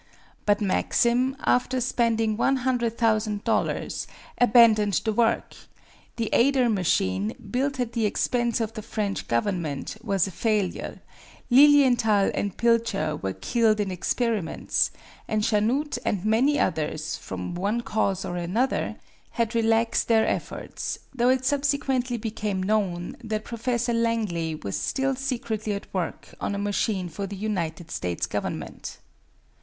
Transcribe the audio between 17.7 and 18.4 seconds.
cause or